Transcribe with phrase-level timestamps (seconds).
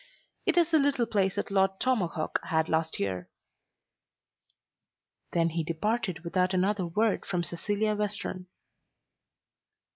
[0.47, 3.29] It is the little place that Lord Tomahawk had last year."
[5.33, 8.47] Then he departed without another word from Cecilia Western.